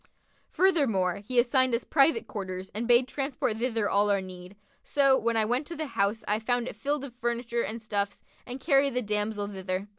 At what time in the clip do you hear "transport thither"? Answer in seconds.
3.07-3.87